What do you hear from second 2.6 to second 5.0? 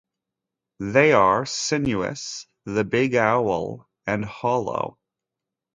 The Big Owl and Hollow.